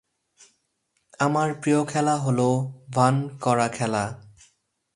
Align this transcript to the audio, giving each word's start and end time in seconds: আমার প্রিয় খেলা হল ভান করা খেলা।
আমার 1.19 1.49
প্রিয় 1.53 1.85
খেলা 1.85 2.15
হল 2.15 2.39
ভান 2.95 3.15
করা 3.41 3.67
খেলা। 3.67 4.03